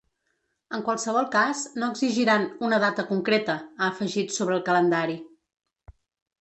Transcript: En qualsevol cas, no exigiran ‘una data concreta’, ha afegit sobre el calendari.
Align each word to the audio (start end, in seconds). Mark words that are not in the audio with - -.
En 0.77 0.85
qualsevol 0.87 1.27
cas, 1.35 1.61
no 1.83 1.91
exigiran 1.95 2.47
‘una 2.69 2.81
data 2.85 3.07
concreta’, 3.13 3.59
ha 3.79 3.93
afegit 3.95 4.37
sobre 4.41 4.59
el 4.59 4.67
calendari. 4.73 5.23